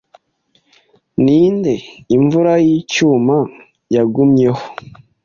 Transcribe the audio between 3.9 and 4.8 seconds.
yagumyeho